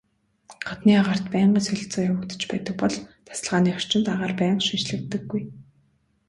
[0.67, 2.95] Гаднын агаарт байнгын солилцоо явагдаж байдаг бол
[3.27, 5.41] тасалгааны орчинд агаар байнга шинэчлэгддэггүй.